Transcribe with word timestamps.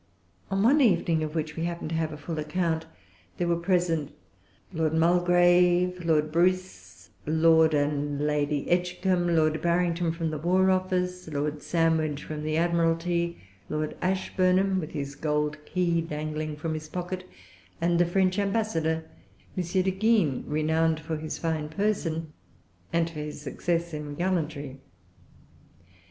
On 0.49 0.63
one 0.63 0.81
evening, 0.81 1.21
of 1.21 1.35
which 1.35 1.55
we 1.55 1.65
happen 1.65 1.87
to 1.87 1.93
have 1.93 2.11
a 2.11 2.17
full 2.17 2.39
account, 2.39 2.87
there 3.37 3.47
were 3.47 3.55
present 3.55 4.11
Lord 4.73 4.95
Mulgrave, 4.95 6.03
Lord 6.03 6.31
Bruce, 6.31 7.11
Lord 7.27 7.75
and 7.75 8.19
Lady 8.19 8.67
Edgecumbe, 8.67 9.29
Lord 9.35 9.61
Barrington 9.61 10.11
from 10.11 10.31
the 10.31 10.39
War 10.39 10.71
Office, 10.71 11.27
Lord 11.27 11.61
Sandwich 11.61 12.23
from 12.23 12.41
the 12.41 12.57
Admiralty, 12.57 13.37
Lord 13.69 13.95
Ashburnham, 14.01 14.79
with 14.79 14.93
his 14.93 15.13
gold 15.13 15.63
key 15.65 16.01
dangling 16.01 16.55
from 16.55 16.73
his 16.73 16.89
pocket, 16.89 17.23
and 17.79 17.99
the 17.99 18.05
French 18.07 18.39
Ambassador, 18.39 19.03
M. 19.55 19.61
de 19.63 19.91
Guignes, 19.91 20.43
renowned 20.47 20.99
for 20.99 21.17
his 21.17 21.37
fine 21.37 21.69
person 21.69 22.33
and 22.91 23.07
for 23.11 23.19
his 23.19 23.39
success 23.41 23.93
in 23.93 24.15
gallantry. 24.15 24.79